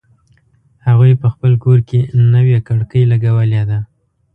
هغوی 0.87 1.11
په 1.21 1.27
خپل 1.33 1.51
کور 1.63 1.79
کی 1.89 1.99
نوې 2.33 2.57
کړکۍ 2.67 3.03
لګولې 3.11 3.61
دي 3.69 3.79